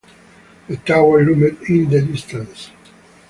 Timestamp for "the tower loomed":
0.67-1.61